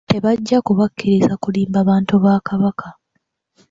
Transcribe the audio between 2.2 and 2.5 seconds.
ba